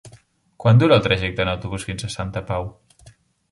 Quant 0.63 0.79
dura 0.83 0.97
el 1.01 1.03
trajecte 1.09 1.45
en 1.47 1.53
autobús 1.53 1.87
fins 1.91 2.09
a 2.09 2.11
Santa 2.17 2.45
Pau? 2.51 2.69